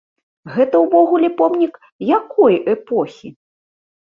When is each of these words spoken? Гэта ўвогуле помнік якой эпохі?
Гэта 0.53 0.79
ўвогуле 0.85 1.29
помнік 1.41 1.73
якой 2.17 2.59
эпохі? 2.75 3.35